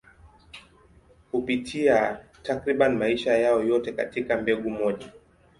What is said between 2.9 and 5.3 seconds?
maisha yao yote katika mbegu moja.